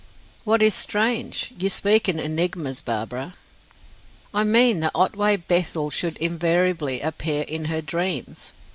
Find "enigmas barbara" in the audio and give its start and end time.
2.19-3.35